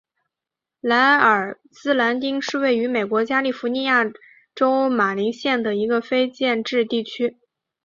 [0.79, 4.03] 莱尔兹兰丁是位于美国加利福尼亚
[4.55, 7.37] 州马林县的一个非建制地区。